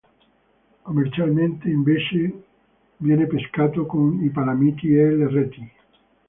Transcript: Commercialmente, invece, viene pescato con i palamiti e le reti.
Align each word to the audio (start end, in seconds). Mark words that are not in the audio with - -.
Commercialmente, 0.83 1.69
invece, 1.69 2.43
viene 2.97 3.27
pescato 3.27 3.85
con 3.85 4.19
i 4.23 4.31
palamiti 4.31 4.95
e 4.95 5.11
le 5.15 5.29
reti. 5.29 5.71